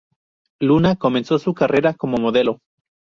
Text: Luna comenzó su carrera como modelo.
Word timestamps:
Luna 0.59 0.95
comenzó 0.95 1.37
su 1.37 1.53
carrera 1.53 1.93
como 1.93 2.17
modelo. 2.17 2.57